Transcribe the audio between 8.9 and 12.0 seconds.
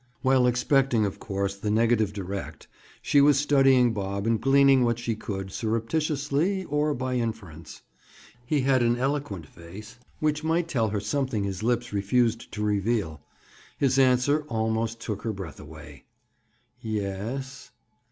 eloquent face which might tell her something his lips